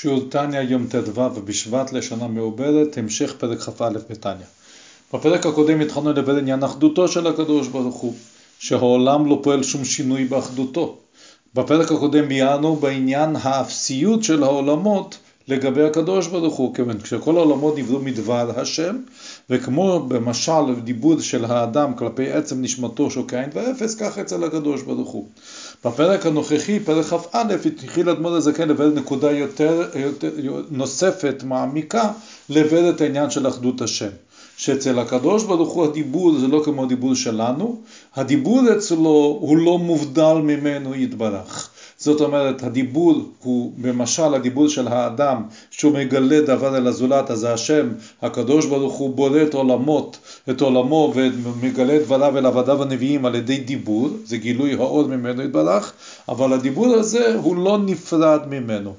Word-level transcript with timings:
שיעור 0.00 0.20
תניא 0.30 0.60
יום 0.60 0.86
ט"ו 0.86 1.30
בשבט 1.44 1.92
לשנה 1.92 2.28
מעוברת, 2.28 2.98
המשך 2.98 3.34
פרק 3.38 3.58
כ"א 3.60 3.88
בתניא. 4.10 4.46
בפרק 5.14 5.46
הקודם 5.46 5.80
התחלנו 5.80 6.10
לדבר 6.10 6.36
עניין 6.36 6.62
אחדותו 6.62 7.08
של 7.08 7.26
הקדוש 7.26 7.68
ברוך 7.68 7.94
הוא, 7.94 8.14
שהעולם 8.58 9.26
לא 9.26 9.40
פועל 9.42 9.62
שום 9.62 9.84
שינוי 9.84 10.24
באחדותו. 10.24 10.96
בפרק 11.54 11.92
הקודם 11.92 12.28
ביארנו 12.28 12.76
בעניין 12.76 13.36
האפסיות 13.42 14.24
של 14.24 14.42
העולמות 14.42 15.18
לגבי 15.48 15.82
הקדוש 15.84 16.26
ברוך 16.26 16.54
הוא, 16.54 16.74
כיוון 16.74 17.00
כשכל 17.00 17.36
העולמות 17.36 17.78
נבראו 17.78 18.00
מדבר 18.00 18.60
השם, 18.60 18.96
וכמו 19.50 20.06
במשל 20.08 20.74
דיבור 20.84 21.20
של 21.20 21.44
האדם 21.44 21.94
כלפי 21.94 22.32
עצם 22.32 22.62
נשמתו 22.62 23.10
שהוא 23.10 23.28
כאין 23.28 23.50
ואפס, 23.54 23.94
כך 23.94 24.18
אצל 24.18 24.44
הקדוש 24.44 24.82
ברוך 24.82 25.10
הוא. 25.10 25.26
בפרק 25.84 26.26
הנוכחי, 26.26 26.80
פרק 26.80 27.06
כ"א, 27.06 27.42
התחיל 27.64 28.10
אדמו"ר 28.10 28.34
הזקן 28.34 28.68
לבד 28.68 28.98
נקודה 28.98 29.30
יותר, 29.32 29.88
יותר 29.94 30.30
נוספת, 30.70 31.42
מעמיקה, 31.44 32.12
לבד 32.48 32.82
את 32.82 33.00
העניין 33.00 33.30
של 33.30 33.48
אחדות 33.48 33.80
השם. 33.80 34.10
שאצל 34.56 34.98
הקדוש 34.98 35.44
ברוך 35.44 35.72
הוא 35.72 35.84
הדיבור 35.84 36.38
זה 36.38 36.48
לא 36.48 36.62
כמו 36.64 36.84
הדיבור 36.84 37.14
שלנו, 37.14 37.80
הדיבור 38.16 38.62
אצלו 38.76 39.38
הוא 39.40 39.56
לא 39.56 39.78
מובדל 39.78 40.34
ממנו 40.34 40.94
יתברך. 40.94 41.70
זאת 41.98 42.20
אומרת, 42.20 42.62
הדיבור 42.62 43.22
הוא 43.42 43.72
במשל 43.76 44.34
הדיבור 44.34 44.68
של 44.68 44.88
האדם 44.88 45.42
שהוא 45.70 45.92
מגלה 45.92 46.40
דבר 46.40 46.76
אל 46.76 46.86
הזולת, 46.86 47.30
אז 47.30 47.44
השם, 47.44 47.88
הקדוש 48.22 48.66
ברוך 48.66 48.94
הוא 48.94 49.14
בורא 49.14 49.42
את 49.42 49.54
עולמות, 49.54 50.18
את 50.50 50.60
עולמו 50.60 51.12
ומגלה 51.14 51.96
את 51.96 52.02
דבריו 52.02 52.38
אל 52.38 52.46
עבדיו 52.46 52.82
הנביאים 52.82 53.26
על 53.26 53.34
ידי 53.34 53.56
דיבור, 53.58 54.08
זה 54.24 54.36
גילוי 54.36 54.74
האור 54.74 55.06
ממנו 55.06 55.42
יתברך, 55.42 55.92
אבל 56.28 56.52
הדיבור 56.52 56.86
הזה 56.86 57.34
הוא 57.34 57.56
לא 57.56 57.78
נפרד 57.78 58.40
ממנו. 58.48 58.94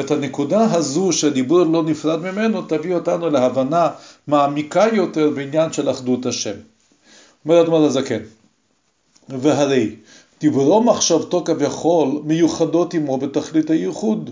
את 0.00 0.10
הנקודה 0.10 0.74
הזו 0.74 1.12
שהדיבור 1.12 1.62
לא 1.62 1.82
נפרד 1.82 2.20
ממנו 2.22 2.62
תביא 2.62 2.94
אותנו 2.94 3.30
להבנה 3.30 3.88
מעמיקה 4.26 4.84
יותר 4.92 5.30
בעניין 5.30 5.72
של 5.72 5.90
אחדות 5.90 6.26
השם. 6.26 6.54
אומר 7.44 7.60
אדמות 7.60 7.86
הזקן, 7.86 8.20
והרי 9.28 9.96
דיבורו 10.40 10.82
מחשבתו 10.82 11.44
כביכול 11.44 12.20
מיוחדות 12.24 12.94
עמו 12.94 13.18
בתכלית 13.18 13.70
הייחוד. 13.70 14.30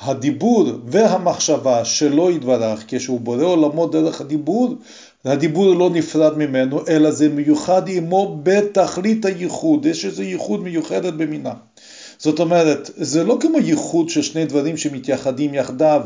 הדיבור 0.00 0.68
והמחשבה 0.86 1.84
שלו 1.84 2.30
יתברך, 2.30 2.84
כשהוא 2.88 3.20
בורא 3.20 3.44
עולמו 3.44 3.86
דרך 3.86 4.20
הדיבור, 4.20 4.74
הדיבור 5.24 5.74
לא 5.74 5.90
נפרד 5.90 6.38
ממנו, 6.38 6.80
אלא 6.88 7.10
זה 7.10 7.28
מיוחד 7.28 7.82
עמו 7.88 8.38
בתכלית 8.42 9.24
הייחוד, 9.24 9.86
יש 9.86 10.04
איזו 10.04 10.22
ייחוד 10.22 10.62
מיוחדת 10.62 11.14
במינה. 11.14 11.52
זאת 12.26 12.40
אומרת, 12.40 12.90
זה 12.96 13.24
לא 13.24 13.38
כמו 13.40 13.58
ייחוד 13.58 14.08
של 14.08 14.22
שני 14.22 14.44
דברים 14.44 14.76
שמתייחדים 14.76 15.54
יחדיו 15.54 16.02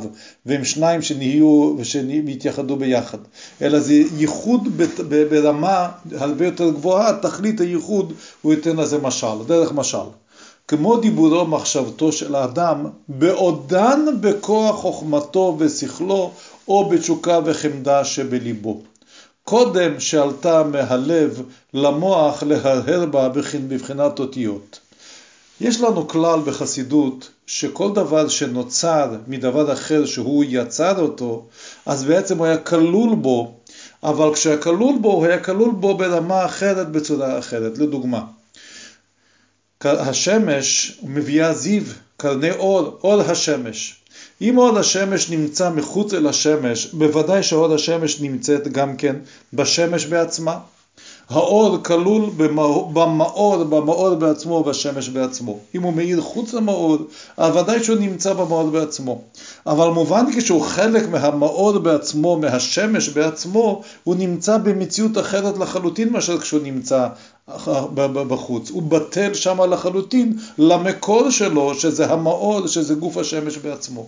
והם 0.47 0.65
שניים 0.65 1.03
שנהיו 1.03 1.75
ושנתייחדו 1.79 2.77
ביחד, 2.77 3.19
אלא 3.63 3.81
זה 3.81 3.95
ייחוד 4.19 4.69
ברמה 5.31 5.89
הרבה 6.13 6.45
יותר 6.45 6.71
גבוהה, 6.71 7.19
תכלית 7.23 7.61
הייחוד 7.61 8.13
הוא 8.43 8.53
ייתן 8.53 8.77
לזה 8.77 8.99
משל, 8.99 9.37
דרך 9.47 9.73
משל. 9.73 10.09
כמו 10.69 10.97
דיבורו 10.97 11.47
מחשבתו 11.47 12.13
של 12.13 12.35
האדם, 12.35 12.87
בעודן 13.09 14.01
בכוח 14.21 14.77
חוכמתו 14.77 15.57
ושכלו, 15.59 16.31
או 16.69 16.89
בתשוקה 16.89 17.41
וחמדה 17.45 18.05
שבליבו. 18.05 18.83
קודם 19.45 20.01
שעלתה 20.01 20.63
מהלב 20.65 21.43
למוח 21.75 22.43
להרהר 22.43 23.07
בה 23.07 23.29
בבחינת 23.69 24.19
אותיות. 24.19 24.80
יש 25.61 25.81
לנו 25.81 26.09
כלל 26.09 26.41
בחסידות 26.45 27.31
שכל 27.47 27.93
דבר 27.95 28.29
שנוצר 28.29 29.17
מדבר 29.27 29.73
אחר 29.73 30.07
שהוא 30.07 30.45
יצר 30.49 31.01
אותו, 31.01 31.47
אז 31.87 32.05
בעצם 32.05 32.39
הוא 32.39 32.47
היה 32.47 32.59
כלול 32.59 33.15
בו, 33.15 33.55
אבל 34.03 34.35
כשהיה 34.35 34.59
כלול 34.59 34.99
בו, 35.01 35.13
הוא 35.13 35.27
היה 35.27 35.39
כלול 35.45 35.71
בו 35.71 35.97
ברמה 35.97 36.45
אחרת, 36.45 36.89
בצורה 36.93 37.39
אחרת. 37.39 37.79
לדוגמה, 37.79 38.25
השמש 39.85 40.99
מביאה 41.03 41.55
זיו, 41.55 41.83
קרני 42.17 42.51
אור, 42.51 42.99
אור 43.05 43.21
השמש. 43.21 43.97
אם 44.41 44.59
אור 44.59 44.79
השמש 44.79 45.31
נמצא 45.31 45.71
מחוץ 45.71 46.15
אל 46.15 46.27
השמש, 46.27 46.87
בוודאי 46.87 47.43
שאור 47.43 47.75
השמש 47.75 48.21
נמצאת 48.21 48.69
גם 48.69 48.97
כן 48.97 49.17
בשמש 49.53 50.07
בעצמה. 50.07 50.59
האור 51.31 51.79
כלול 51.83 52.31
במאור, 52.37 53.65
במאור 53.65 54.15
בעצמו 54.15 54.55
ובשמש 54.55 55.09
בעצמו. 55.09 55.59
אם 55.75 55.83
הוא 55.83 55.93
מאיר 55.93 56.21
חוץ 56.21 56.53
למאור, 56.53 56.97
אז 57.37 57.57
ודאי 57.57 57.85
שהוא 57.85 57.97
נמצא 57.97 58.33
במאור 58.33 58.71
בעצמו. 58.71 59.23
אבל 59.67 59.89
מובן 59.89 60.25
כשהוא 60.37 60.63
חלק 60.63 61.09
מהמאור 61.09 61.79
בעצמו, 61.79 62.37
מהשמש 62.37 63.09
בעצמו, 63.09 63.83
הוא 64.05 64.17
נמצא 64.17 64.59
במציאות 64.59 65.19
אחרת 65.19 65.59
לחלוטין 65.59 66.13
מאשר 66.13 66.39
כשהוא 66.39 66.63
נמצא 66.63 67.07
בחוץ. 68.29 68.71
הוא 68.71 68.83
בטל 68.83 69.35
שם 69.35 69.61
לחלוטין 69.61 70.39
למקור 70.59 71.31
שלו, 71.31 71.75
שזה 71.75 72.07
המאור, 72.13 72.67
שזה 72.67 72.95
גוף 72.95 73.17
השמש 73.17 73.59
בעצמו. 73.59 74.07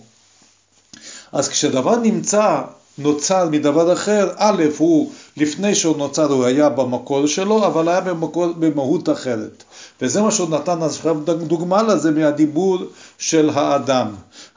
אז 1.31 1.49
כשדבר 1.49 1.95
נמצא 1.95 2.61
נוצר 2.97 3.49
מדבר 3.49 3.93
אחר, 3.93 4.29
א', 4.37 4.63
הוא 4.77 5.11
לפני 5.37 5.75
שהוא 5.75 5.97
נוצר 5.97 6.31
הוא 6.31 6.45
היה 6.45 6.69
במקור 6.69 7.27
שלו, 7.27 7.67
אבל 7.67 7.89
היה 7.89 8.01
במקור, 8.01 8.47
במהות 8.59 9.09
אחרת. 9.09 9.63
וזה 10.01 10.21
מה 10.21 10.31
שהוא 10.31 10.49
נתן 10.49 10.81
עכשיו 10.81 11.15
דוגמה 11.47 11.83
לזה 11.83 12.11
מהדיבור 12.11 12.77
של 13.17 13.49
האדם. 13.53 14.07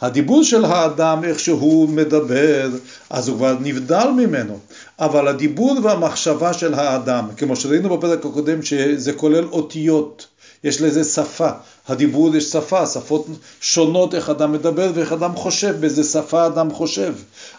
הדיבור 0.01 0.45
של 0.45 0.65
האדם, 0.65 1.25
איך 1.25 1.41
שהוא 1.41 1.89
מדבר, 1.89 2.71
אז 3.11 3.29
הוא 3.29 3.37
כבר 3.37 3.57
נבדל 3.61 4.09
ממנו. 4.17 4.59
אבל 4.99 5.29
הדיבור 5.29 5.77
והמחשבה 5.83 6.53
של 6.53 6.75
האדם, 6.75 7.29
כמו 7.37 7.57
שראינו 7.57 7.97
בפרק 7.97 8.27
הקודם, 8.27 8.63
שזה 8.63 9.13
כולל 9.13 9.45
אותיות, 9.45 10.27
יש 10.65 10.81
לזה 10.81 11.05
שפה. 11.05 11.51
הדיבור 11.89 12.37
יש 12.37 12.45
שפה, 12.45 12.87
שפות 12.87 13.27
שונות 13.61 14.15
איך 14.15 14.31
אדם 14.31 14.53
מדבר 14.53 14.91
ואיך 14.95 15.13
אדם 15.13 15.37
חושב, 15.37 15.77
באיזה 15.81 16.05
שפה 16.05 16.47
אדם 16.47 16.73
חושב. 16.73 17.15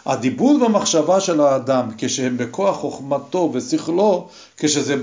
הדיבור 0.06 0.58
והמחשבה 0.62 1.20
של 1.20 1.40
האדם, 1.40 1.88
כשהם 1.98 2.36
בכוח 2.36 2.76
חוכמתו 2.76 3.50
ושכלו, 3.54 4.26
כשזה 4.56 4.96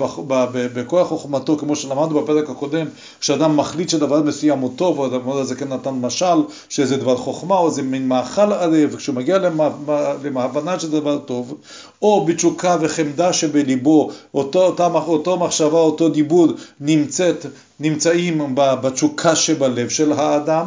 בכוח 0.73 1.07
חוכמתו, 1.07 1.57
כמו 1.57 1.75
שלמדנו 1.75 2.21
בפרק 2.21 2.49
הקודם, 2.49 2.87
כשאדם 3.19 3.57
מחליט 3.57 3.89
שדבר 3.89 4.21
מסוים 4.21 4.59
הוא 4.59 4.71
טוב, 4.75 4.99
או 4.99 5.05
אדם 5.05 5.29
הזה 5.29 5.55
כן 5.55 5.73
נתן 5.73 5.89
משל, 5.89 6.37
שזה 6.69 6.97
דבר 6.97 7.17
חוכמה, 7.17 7.57
או 7.57 7.71
זה 7.71 7.81
מין 7.81 8.07
מאכל 8.07 8.53
ערב, 8.53 8.95
כשהוא 8.95 9.15
מגיע 9.15 9.37
להבנה 10.23 10.79
שזה 10.79 10.99
דבר 10.99 11.17
טוב, 11.17 11.57
או 12.01 12.25
בתשוקה 12.25 12.77
וחמדה 12.81 13.33
שבליבו, 13.33 14.11
אותו, 14.33 14.65
אותה, 14.65 14.85
אותו 14.87 15.37
מחשבה, 15.37 15.79
אותו 15.79 16.09
דיבור, 16.09 16.47
נמצאת, 16.79 17.45
נמצאים 17.79 18.55
בתשוקה 18.55 19.14
שבלב 19.35 19.89
של 19.89 20.11
האדם, 20.11 20.65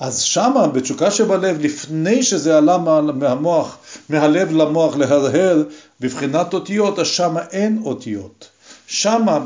אז 0.00 0.20
שמה, 0.20 0.66
בתשוקה 0.66 1.10
שבלב, 1.10 1.60
לפני 1.60 2.22
שזה 2.22 2.58
עלה 2.58 2.78
מהמוח, 3.14 3.76
מהלב 4.08 4.52
למוח 4.52 4.96
להרהר 4.96 5.62
בבחינת 6.00 6.54
אותיות, 6.54 6.98
אז 6.98 7.06
שמה 7.06 7.40
אין 7.50 7.80
אותיות. 7.84 8.48
שמה 8.86 9.38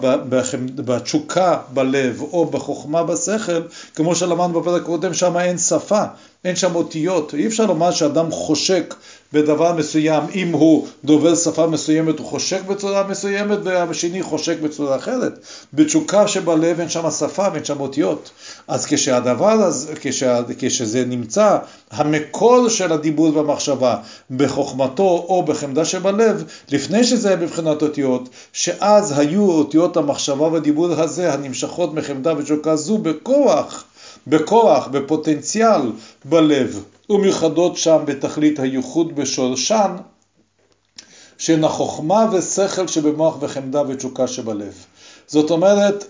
בתשוקה 0.74 1.58
בלב 1.74 2.20
או 2.20 2.46
בחוכמה 2.46 3.02
בשכל, 3.02 3.62
כמו 3.94 4.14
שלמדנו 4.14 4.60
בפרק 4.60 4.82
הקודם, 4.82 5.14
שמה 5.14 5.44
אין 5.44 5.58
שפה, 5.58 6.02
אין 6.44 6.56
שם 6.56 6.74
אותיות. 6.74 7.34
אי 7.34 7.46
אפשר 7.46 7.66
לומר 7.66 7.90
שאדם 7.90 8.30
חושק 8.30 8.94
בדבר 9.32 9.72
מסוים, 9.72 10.22
אם 10.34 10.52
הוא 10.52 10.86
דובר 11.04 11.34
שפה 11.34 11.66
מסוימת 11.66 12.18
הוא 12.18 12.26
חושק 12.26 12.62
בצורה 12.64 13.06
מסוימת 13.08 13.58
והשני 13.64 14.22
חושק 14.22 14.60
בצורה 14.60 14.96
אחרת. 14.96 15.38
בתשוקה 15.74 16.28
שבלב 16.28 16.80
אין 16.80 16.88
שם 16.88 17.10
שפה 17.10 17.46
ואין 17.52 17.64
שם 17.64 17.80
אותיות. 17.80 18.30
אז 18.68 18.86
כשהדבר 18.86 19.50
הזה, 19.50 19.92
כשה, 20.00 20.40
כשזה 20.58 21.04
נמצא, 21.04 21.58
המקור 21.90 22.68
של 22.68 22.92
הדיבור 22.92 23.36
והמחשבה 23.36 23.96
בחוכמתו 24.30 25.26
או 25.28 25.42
בחמדה 25.42 25.84
שבלב, 25.84 26.44
לפני 26.70 27.04
שזה 27.04 27.28
היה 27.28 27.36
בבחינת 27.36 27.82
אותיות, 27.82 28.28
שאז 28.52 29.18
היו 29.18 29.50
אותיות 29.50 29.96
המחשבה 29.96 30.46
והדיבור 30.46 30.92
הזה 30.92 31.32
הנמשכות 31.32 31.94
מחמדה 31.94 32.32
ותשוקה 32.38 32.76
זו 32.76 32.98
בכוח, 32.98 33.84
בכוח, 34.26 34.86
בפוטנציאל 34.86 35.80
בלב. 36.24 36.84
ומיוחדות 37.10 37.76
שם 37.76 37.98
בתכלית 38.04 38.58
הייחוד 38.58 39.16
בשורשן, 39.16 39.96
שהן 41.38 41.64
החוכמה 41.64 42.26
ושכל 42.32 42.88
שבמוח 42.88 43.36
וחמדה 43.40 43.82
ותשוקה 43.88 44.26
שבלב. 44.26 44.74
זאת 45.26 45.50
אומרת, 45.50 46.04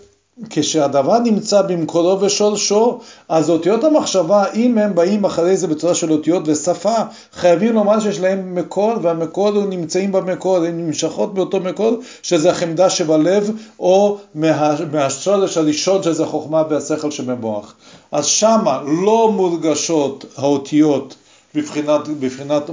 כשהדבר 0.51 1.19
נמצא 1.19 1.63
במקורו 1.63 2.21
ושורשו, 2.21 2.99
אז 3.29 3.51
אותיות 3.51 3.85
המחשבה, 3.85 4.45
אם 4.55 4.79
הם 4.79 4.95
באים 4.95 5.25
אחרי 5.25 5.57
זה 5.57 5.67
בצורה 5.67 5.95
של 5.95 6.13
אותיות 6.13 6.43
ושפה, 6.47 6.95
חייבים 7.33 7.75
לומר 7.75 8.01
שיש 8.01 8.21
להם 8.21 8.55
מקור, 8.55 8.93
והמקור 9.03 9.49
הוא 9.49 9.69
נמצאים 9.69 10.13
במקור, 10.13 10.57
הן 10.57 10.87
נמשכות 10.87 11.35
באותו 11.35 11.61
מקור, 11.61 11.99
שזה 12.23 12.51
החמדה 12.51 12.91
שבלב, 12.91 13.51
או 13.81 14.19
מה, 14.35 14.77
מהשורש 14.93 15.57
הראשון 15.57 16.03
שזה 16.03 16.27
חוכמה 16.27 16.63
והשכל 16.71 17.11
שבמוח. 17.11 17.75
אז 18.13 18.27
שמה 18.27 18.83
לא 19.05 19.33
מורגשות 19.33 20.25
האותיות 20.37 21.15
בבחינת, 21.55 22.09
בבחינת 22.09 22.71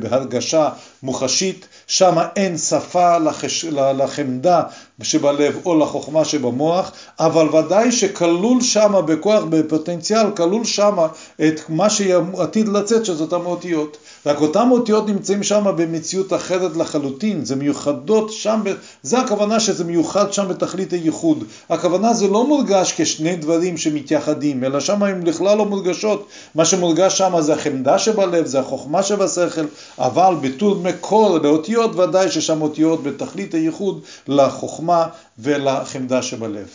בהרגשה 0.00 0.68
מוחשית, 1.02 1.68
שם 1.86 2.18
אין 2.36 2.58
שפה 2.58 3.18
לחש, 3.18 3.64
לחמדה 3.64 4.62
שבלב 5.02 5.60
או 5.66 5.78
לחוכמה 5.78 6.24
שבמוח, 6.24 6.92
אבל 7.20 7.48
ודאי 7.56 7.92
שכלול 7.92 8.62
שם 8.62 8.94
בכוח, 9.06 9.44
בפוטנציאל, 9.48 10.30
כלול 10.36 10.64
שם 10.64 10.96
את 11.36 11.60
מה 11.68 11.90
שעתיד 11.90 12.68
לצאת, 12.68 13.04
שזאת 13.04 13.32
המאותיות. 13.32 13.96
רק 14.26 14.40
אותם 14.40 14.68
אותיות 14.70 15.08
נמצאים 15.08 15.42
שם 15.42 15.64
במציאות 15.76 16.32
אחרת 16.32 16.76
לחלוטין, 16.76 17.44
זה 17.44 17.56
מיוחדות 17.56 18.32
שם, 18.32 18.62
זה 19.02 19.18
הכוונה 19.18 19.60
שזה 19.60 19.84
מיוחד 19.84 20.32
שם 20.32 20.48
בתכלית 20.48 20.92
הייחוד. 20.92 21.44
הכוונה 21.70 22.14
זה 22.14 22.28
לא 22.28 22.46
מורגש 22.46 22.92
כשני 22.96 23.36
דברים 23.36 23.76
שמתייחדים, 23.76 24.64
אלא 24.64 24.80
שם 24.80 25.02
הן 25.02 25.24
בכלל 25.24 25.58
לא 25.58 25.66
מורגשות. 25.66 26.28
מה 26.54 26.64
שמורגש 26.64 27.18
שם 27.18 27.40
זה 27.40 27.54
החמדה 27.54 27.98
שבלב, 27.98 28.46
זה 28.46 28.60
החוכמה 28.60 29.02
שבשכל, 29.02 29.64
אבל 29.98 30.34
בתור 30.40 30.76
מקור 30.76 31.38
לאותיות 31.38 31.96
ודאי 31.96 32.30
ששם 32.30 32.62
אותיות 32.62 33.02
בתכלית 33.02 33.54
הייחוד 33.54 34.00
לחוכמה 34.28 35.06
ולחמדה 35.38 36.22
שבלב. 36.22 36.68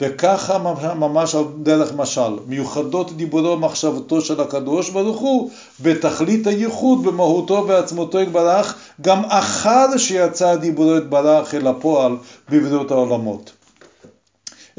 וככה 0.00 0.58
ממש 0.94 1.34
על 1.34 1.44
דרך 1.62 1.92
משל, 1.96 2.36
מיוחדות 2.46 3.16
דיבורו 3.16 3.52
ומחשבתו 3.52 4.20
של 4.20 4.40
הקדוש 4.40 4.90
ברוך 4.90 5.18
הוא 5.18 5.50
בתכלית 5.80 6.46
הייחוד 6.46 7.02
במהותו 7.02 7.64
ועצמותו 7.68 8.20
יתברך 8.20 8.76
גם 9.00 9.24
אחר 9.24 9.96
שיצא 9.96 10.56
דיבורו 10.56 10.96
יתברך 10.96 11.54
אל 11.54 11.66
הפועל 11.66 12.16
בבריאות 12.48 12.90
העולמות. 12.90 13.52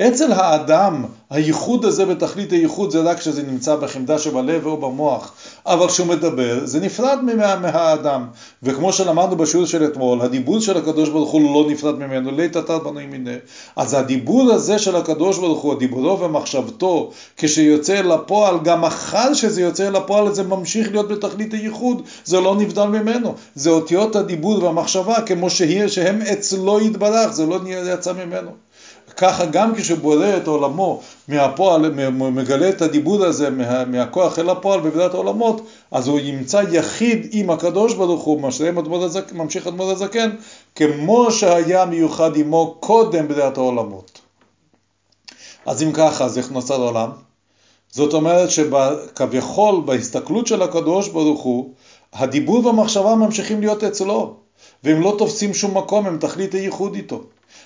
אצל 0.02 0.32
האדם 0.32 1.06
הייחוד 1.30 1.86
הזה 1.86 2.06
בתכלית 2.06 2.52
הייחוד 2.52 2.92
זה 2.92 3.02
רק 3.02 3.18
כשזה 3.18 3.44
נמצא 3.44 3.76
בחמדה 3.76 4.20
שבלב 4.20 4.66
או 4.66 4.78
במוח, 4.78 5.34
אבל 5.66 5.88
כשהוא 5.88 6.08
מדבר 6.08 6.60
זה 6.64 6.80
נפרד 6.80 7.20
מה, 7.24 7.56
מהאדם. 7.56 8.28
וכמו 8.64 8.94
שלמדנו 8.94 9.36
בשיעור 9.36 9.66
של 9.66 9.86
אתמול, 9.86 10.22
הדיבור 10.22 10.60
של 10.60 10.78
הקדוש 10.78 11.10
ברוך 11.10 11.32
הוא 11.32 11.42
לא 11.54 11.72
נפרד 11.72 12.00
ממנו, 12.00 12.32
לית 12.32 12.58
תתת 12.58 12.82
בנוי 12.84 13.06
מיניה. 13.06 13.38
אז 13.76 13.94
הדיבור 13.94 14.52
הזה 14.52 14.80
של 14.80 14.96
הקדוש 14.96 15.38
ברוך 15.38 15.62
הוא, 15.62 15.80
דיבורו 15.80 16.20
ומחשבתו, 16.20 17.12
כשיוצא 17.38 18.02
לפועל, 18.02 18.60
גם 18.64 18.86
אחר 18.86 19.34
שזה 19.34 19.62
יוצא 19.62 19.90
לפועל 19.90 20.34
זה 20.34 20.44
ממשיך 20.44 20.92
להיות 20.92 21.08
בתכלית 21.08 21.54
הייחוד, 21.54 22.02
זה 22.26 22.40
לא 22.40 22.56
נבדל 22.56 22.86
ממנו. 22.86 23.34
זה 23.56 23.70
אותיות 23.70 24.16
הדיבור 24.16 24.64
והמחשבה 24.64 25.22
כמו 25.22 25.50
שהם 25.50 26.22
אצלו 26.22 26.82
יתברך, 26.82 27.32
זה 27.32 27.46
לא 27.46 27.60
יצא 27.68 28.14
ממנו. 28.14 28.67
ככה 29.18 29.46
גם 29.46 29.76
כשבורא 29.76 30.38
את 30.38 30.48
עולמו 30.48 31.02
מהפועל, 31.28 32.10
מגלה 32.12 32.70
את 32.70 32.82
הדיבור 32.82 33.26
הזה 33.26 33.50
מה, 33.50 33.86
מהכוח 33.86 34.40
אל 34.40 34.50
הפועל 34.50 34.80
בבריאת 34.80 35.14
העולמות, 35.14 35.62
אז 35.92 36.08
הוא 36.08 36.20
ימצא 36.20 36.62
יחיד 36.72 37.28
עם 37.32 37.50
הקדוש 37.50 37.94
ברוך 37.94 38.24
הוא, 38.24 38.42
ממשיך 38.42 39.68
אדמו"ר 39.68 39.92
הזקן, 39.92 40.30
כמו 40.76 41.32
שהיה 41.32 41.86
מיוחד 41.86 42.38
עמו 42.38 42.76
קודם 42.80 43.28
בריאת 43.28 43.58
העולמות. 43.58 44.22
אז 45.66 45.84
אם 45.84 45.92
ככה, 45.92 46.26
אז 46.26 46.38
איך 46.38 46.52
נוצר 46.52 46.82
עולם? 46.82 47.10
זאת 47.92 48.14
אומרת 48.14 48.50
שכביכול 48.52 49.82
בהסתכלות 49.86 50.48
של 50.48 50.62
הקדוש 50.62 51.08
ברוך 51.08 51.42
הוא, 51.42 51.74
הדיבור 52.14 52.66
והמחשבה 52.66 53.16
ממשיכים 53.16 53.60
להיות 53.60 53.84
אצלו, 53.84 54.47
והם 54.84 55.02
לא 55.02 55.16
תופסים 55.18 55.54
שום 55.54 55.78
מקום, 55.78 56.06
הם 56.06 56.18
תכלית 56.18 56.54
הייחוד 56.54 56.96
איתו. 56.96 57.24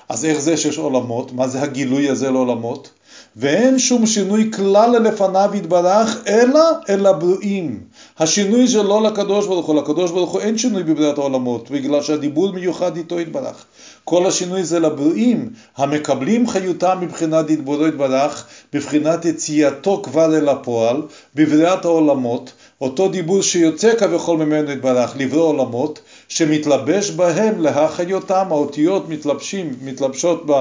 אז 0.10 0.26
איך 0.26 0.40
זה 0.40 0.58
שיש 0.58 0.78
עולמות? 0.78 1.32
מה 1.32 1.48
זה 1.48 1.62
הגילוי 1.62 2.10
הזה 2.10 2.32
לעולמות? 2.32 2.90
ואין 3.36 3.80
שום 3.80 4.06
שינוי 4.06 4.52
כלל 4.54 4.98
לפניו 5.04 5.52
יתברך, 5.54 6.24
אלא 6.28 6.60
אל 6.90 7.06
הברואים. 7.06 7.80
השינוי 8.20 8.68
זה 8.68 8.84
לא 8.84 9.04
לקדוש 9.04 9.48
ברוך 9.48 9.66
הוא, 9.66 9.76
לקדוש 9.76 10.12
ברוך 10.12 10.32
הוא 10.32 10.42
אין 10.42 10.58
שינוי 10.58 10.84
בבריאת 10.84 11.18
העולמות, 11.18 11.72
בגלל 11.72 12.02
שהדיבור 12.02 12.52
מיוחד 12.52 12.98
איתו 12.98 13.20
יתברך. 13.20 13.66
כל 14.04 14.26
השינוי 14.28 14.64
זה 14.64 14.80
לברואים, 14.80 15.50
המקבלים 15.78 16.48
חיותם 16.48 16.98
מבחינת 17.02 17.46
דיבורו 17.46 17.88
יתברך, 17.88 18.48
בבחינת 18.74 19.26
יציאתו 19.26 20.02
כבר 20.04 20.38
אל 20.38 20.50
הפועל, 20.50 21.02
בבריאת 21.36 21.86
העולמות, 21.86 22.52
אותו 22.82 23.08
דיבור 23.08 23.42
שיוצא 23.42 23.96
כביכול 23.96 24.38
ממנו 24.38 24.72
יתברך, 24.72 25.14
לברוא 25.18 25.44
עולמות, 25.44 26.00
שמתלבש 26.32 27.10
בהם 27.10 27.62
להחיותם, 27.62 28.46
האותיות 28.50 29.10
מתלבשים, 29.10 29.76
מתלבשות 29.84 30.46
ב, 30.46 30.52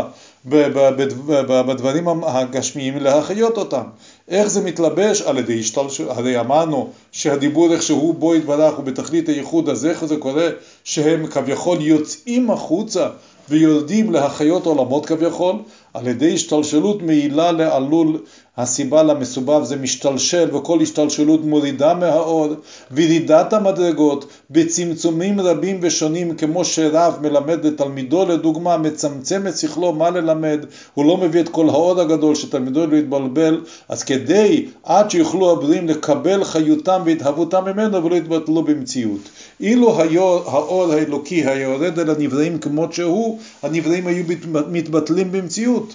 ב, 0.49 0.57
ב, 0.67 1.03
ב, 1.27 1.61
בדברים 1.61 2.09
הגשמיים 2.23 2.97
להחיות 2.97 3.57
אותם. 3.57 3.83
איך 4.29 4.47
זה 4.47 4.61
מתלבש? 4.61 5.23
על 5.23 5.39
ידי 5.39 5.61
השתלשלות, 5.61 6.11
הרי 6.11 6.41
אמרנו 6.41 6.91
שהדיבור 7.13 7.73
איך 7.73 7.83
שהוא 7.83 8.15
בו 8.15 8.35
יתברך 8.35 8.79
ובתכלית 8.79 9.29
הייחוד, 9.29 9.69
אז 9.69 9.87
איך 9.87 10.05
זה 10.05 10.17
קורה 10.17 10.49
שהם 10.85 11.27
כביכול 11.27 11.79
יוצאים 11.81 12.51
החוצה 12.51 13.09
ויורדים 13.51 14.13
להחיות 14.13 14.67
עולמות 14.67 15.07
כביכול, 15.07 15.57
על 15.95 16.07
ידי 16.07 16.35
השתלשלות 16.35 17.03
מעילה 17.03 17.53
לעלול 17.53 18.19
הסיבה 18.57 19.03
למסובב 19.03 19.65
זה 19.65 19.77
משתלשל 19.77 20.57
וכל 20.57 20.81
השתלשלות 20.81 21.45
מורידה 21.45 21.95
מהאור 21.95 22.49
וירידת 22.91 23.53
המדרגות 23.53 24.25
בצמצומים 24.51 25.41
רבים 25.41 25.79
ושונים 25.83 26.37
כמו 26.37 26.65
שרב 26.65 27.19
מלמד 27.23 27.67
לתלמידו 27.67 28.27
לדוגמה 28.27 28.77
מצמצם 28.77 29.47
את 29.47 29.57
שכלו 29.57 29.93
מה 29.93 30.11
ללמד 30.11 30.65
הוא 30.95 31.05
לא 31.05 31.17
מביא 31.17 31.41
את 31.41 31.49
כל 31.49 31.69
האור 31.69 32.01
הגדול 32.01 32.35
שתלמידו 32.35 32.87
לא 32.87 32.97
יתבלבל 32.97 33.61
אז 33.89 34.05
כדי 34.05 34.67
עד 34.83 35.11
שיוכלו 35.11 35.51
הבריאים 35.51 35.89
לקבל 35.89 36.45
חיותם 36.45 37.03
והתהוותם 37.05 37.65
ממנו 37.65 38.05
ולא 38.05 38.15
יתבטלו 38.17 38.63
במציאות 38.63 39.21
אילו 39.61 40.01
האור 40.47 40.93
האלוקי 40.93 41.35
היה 41.35 41.63
יורד 41.63 41.99
אל 41.99 42.11
הנבראים 42.11 42.59
כמות 42.59 42.93
שהוא 42.93 43.41
הנבראים 43.63 44.07
היו 44.07 44.25
מתבטלים 44.71 45.33
במציאות. 45.33 45.95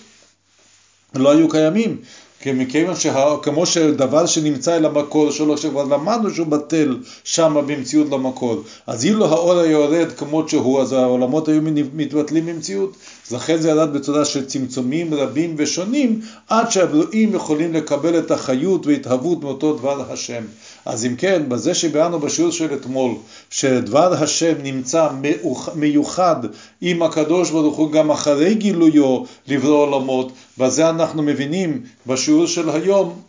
לא 1.15 1.31
היו 1.31 1.50
קיימים 1.50 1.97
מכיוון 2.45 2.95
שכמו 2.95 3.65
שדבר 3.65 4.25
שנמצא 4.25 4.75
אל 4.75 4.85
המקור 4.85 5.31
שלו, 5.31 5.57
שכבר 5.57 5.83
למדנו 5.83 6.29
שהוא 6.29 6.47
בטל 6.47 6.97
שם 7.23 7.55
במציאות 7.67 8.09
למקור, 8.11 8.63
אז 8.87 9.05
אילו 9.05 9.25
האור 9.25 9.53
היה 9.53 9.71
יורד 9.71 10.11
כמות 10.17 10.49
שהוא, 10.49 10.81
אז 10.81 10.93
העולמות 10.93 11.47
היו 11.47 11.61
מתבטלים 11.93 12.45
במציאות. 12.45 12.95
לכן 13.31 13.57
זה 13.57 13.69
ירד 13.69 13.93
בצורה 13.93 14.25
של 14.25 14.45
צמצומים 14.45 15.13
רבים 15.13 15.55
ושונים, 15.57 16.21
עד 16.49 16.71
שהבלואים 16.71 17.35
יכולים 17.35 17.73
לקבל 17.73 18.19
את 18.19 18.31
החיות 18.31 18.87
והתהוות 18.87 19.43
מאותו 19.43 19.73
דבר 19.73 20.11
השם. 20.11 20.43
אז 20.85 21.05
אם 21.05 21.15
כן, 21.15 21.43
בזה 21.47 21.73
שביארנו 21.73 22.19
בשיעור 22.19 22.51
של 22.51 22.73
אתמול, 22.73 23.11
שדבר 23.49 24.13
השם 24.13 24.54
נמצא 24.63 25.09
מיוחד 25.75 26.35
עם 26.81 27.04
הקדוש 27.04 27.51
ברוך 27.51 27.77
הוא 27.77 27.92
גם 27.92 28.11
אחרי 28.11 28.54
גילויו 28.54 29.23
לברוא 29.47 29.87
עולמות, 29.87 30.31
בזה 30.57 30.90
אנחנו 30.90 31.24
מבינים 31.24 31.83
בשיעור 32.07 32.47
של 32.47 32.69
היום 32.69 33.21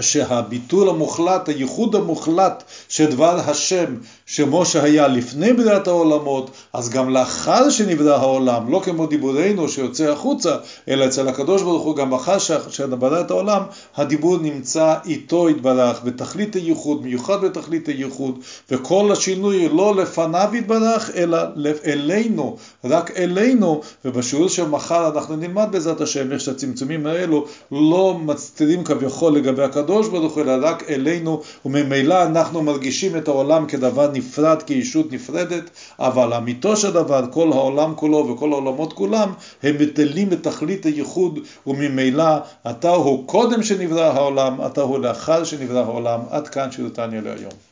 שהביטול 0.00 0.88
המוחלט, 0.88 1.48
הייחוד 1.48 1.94
המוחלט 1.94 2.64
של 2.88 3.10
דבר 3.10 3.40
השם, 3.46 3.94
שמו 4.26 4.66
שהיה 4.66 5.08
לפני 5.08 5.52
בריאת 5.52 5.86
העולמות, 5.88 6.50
אז 6.72 6.90
גם 6.90 7.10
לאחר 7.10 7.70
שנברא 7.70 8.14
העולם, 8.16 8.72
לא 8.72 8.80
כמו 8.84 9.06
דיבורנו 9.06 9.68
שיוצא 9.68 10.12
החוצה, 10.12 10.56
אלא 10.88 11.06
אצל 11.06 11.28
הקדוש 11.28 11.62
ברוך 11.62 11.82
הוא 11.82 11.96
גם 11.96 12.14
אחר 12.14 12.38
שנברא 12.70 13.20
את 13.20 13.30
העולם, 13.30 13.62
הדיבור 13.96 14.38
נמצא 14.38 14.94
איתו 15.04 15.50
יתברך, 15.50 16.00
בתכלית 16.04 16.54
הייחוד, 16.54 17.02
מיוחד 17.02 17.44
בתכלית 17.44 17.88
הייחוד, 17.88 18.38
וכל 18.70 19.12
השינוי 19.12 19.68
לא 19.68 19.96
לפניו 19.96 20.48
יתברך, 20.54 21.10
אלא 21.14 21.38
אלינו, 21.86 22.56
רק 22.84 23.10
אלינו, 23.16 23.80
ובשיעור 24.04 24.48
של 24.48 24.68
מחר 24.68 25.08
אנחנו 25.14 25.36
נלמד 25.36 25.68
בעזרת 25.70 26.00
השם 26.00 26.32
איך 26.32 26.40
שהצמצומים 26.40 27.06
האלו 27.06 27.46
לא 27.72 28.18
מסתירים 28.24 28.84
כביכול 28.84 29.36
לגבי 29.36 29.62
הקדוש 29.76 30.08
ברוך 30.08 30.34
הוא, 30.34 30.42
אלא 30.42 30.66
רק 30.66 30.90
אלינו, 30.90 31.42
וממילא 31.64 32.22
אנחנו 32.22 32.62
מרגישים 32.62 33.16
את 33.16 33.28
העולם 33.28 33.66
כדבר 33.66 34.10
נפרד, 34.12 34.62
כישות 34.62 35.12
נפרדת, 35.12 35.70
אבל 35.98 36.34
אמיתו 36.34 36.76
של 36.76 36.92
דבר, 36.92 37.24
כל 37.30 37.52
העולם 37.52 37.94
כולו 37.96 38.28
וכל 38.28 38.52
העולמות 38.52 38.92
כולם, 38.92 39.32
הם 39.62 39.76
מטלים 39.80 40.32
את 40.32 40.42
תכלית 40.42 40.86
הייחוד, 40.86 41.38
וממילא 41.66 42.36
אתה 42.70 42.90
הוא 42.90 43.26
קודם 43.26 43.62
שנברא 43.62 44.12
העולם, 44.12 44.56
אתה 44.66 44.80
הוא 44.80 44.98
לאחר 44.98 45.44
שנברא 45.44 45.78
העולם, 45.78 46.20
עד 46.30 46.48
כאן 46.48 46.72
שירותניה 46.72 47.20
להיום. 47.20 47.65